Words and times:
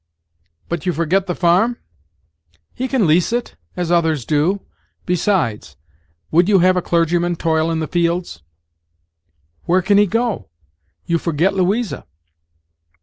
"But 0.67 0.87
you 0.87 0.93
forget 0.93 1.27
the 1.27 1.35
farm?" 1.35 1.77
"He 2.73 2.87
can 2.87 3.05
lease 3.05 3.31
it, 3.31 3.55
as 3.77 3.91
others 3.91 4.25
do. 4.25 4.61
Besides, 5.05 5.77
would 6.31 6.49
you 6.49 6.57
have 6.57 6.75
a 6.75 6.81
clergyman 6.81 7.35
toil 7.35 7.69
in 7.69 7.81
the 7.81 7.87
fields?" 7.87 8.41
"Where 9.65 9.83
can 9.83 9.99
he 9.99 10.07
go? 10.07 10.49
You 11.05 11.19
forget 11.19 11.53
Louisa." 11.53 12.07